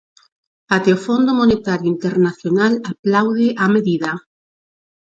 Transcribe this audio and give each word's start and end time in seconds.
Até 0.75 0.89
o 0.97 1.01
Fondo 1.05 1.31
Monetario 1.39 1.89
Internacional 1.95 2.73
aplaude 2.91 3.47
a 3.63 3.67
medida. 3.75 4.11